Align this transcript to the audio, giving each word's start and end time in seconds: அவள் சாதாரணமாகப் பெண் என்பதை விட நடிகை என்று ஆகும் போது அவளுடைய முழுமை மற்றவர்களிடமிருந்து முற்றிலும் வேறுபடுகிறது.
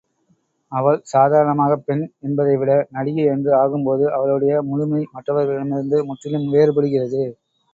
அவள் 0.71 0.97
சாதாரணமாகப் 1.03 1.83
பெண் 1.85 2.15
என்பதை 2.19 2.55
விட 2.57 2.71
நடிகை 2.89 3.25
என்று 3.25 3.51
ஆகும் 3.59 3.85
போது 3.85 4.11
அவளுடைய 4.13 4.55
முழுமை 4.63 5.03
மற்றவர்களிடமிருந்து 5.13 5.99
முற்றிலும் 6.09 6.51
வேறுபடுகிறது. 6.51 7.23